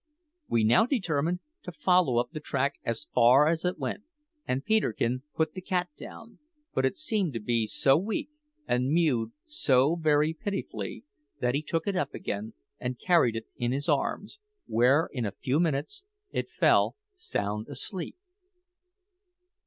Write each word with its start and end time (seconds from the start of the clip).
We 0.47 0.63
now 0.63 0.87
determined 0.87 1.41
to 1.61 1.71
follow 1.71 2.17
up 2.17 2.31
the 2.31 2.39
track 2.39 2.79
as 2.83 3.05
far 3.13 3.47
as 3.47 3.63
it 3.63 3.77
went, 3.77 4.01
and 4.47 4.65
Peterkin 4.65 5.21
put 5.35 5.53
the 5.53 5.61
cat 5.61 5.89
down; 5.95 6.39
but 6.73 6.85
it 6.87 6.97
seemed 6.97 7.33
to 7.33 7.39
be 7.39 7.67
so 7.67 7.97
weak, 7.97 8.31
and 8.67 8.89
mewed 8.89 9.31
so 9.45 9.95
very 9.95 10.33
pitifully, 10.33 11.03
that 11.39 11.53
he 11.53 11.61
took 11.61 11.85
it 11.85 11.95
up 11.95 12.15
again 12.15 12.55
and 12.79 12.97
carried 12.97 13.35
it 13.35 13.45
in 13.57 13.71
his 13.71 13.87
arms, 13.87 14.39
where 14.65 15.07
in 15.13 15.23
a 15.23 15.31
few 15.33 15.59
minutes 15.59 16.03
it 16.31 16.49
fell 16.49 16.95
sound 17.13 17.67
asleep. 17.69 18.15